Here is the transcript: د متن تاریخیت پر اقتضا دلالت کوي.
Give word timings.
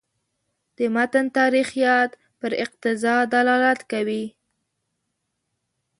د 0.77 0.79
متن 0.95 1.25
تاریخیت 1.37 2.11
پر 2.39 2.51
اقتضا 2.63 3.15
دلالت 3.33 3.79
کوي. 3.91 4.25